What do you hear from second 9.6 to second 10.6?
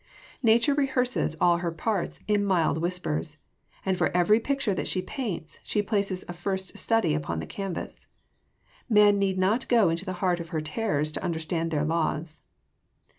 go into the heart of her